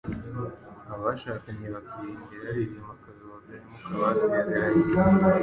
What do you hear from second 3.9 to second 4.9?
basezeranye,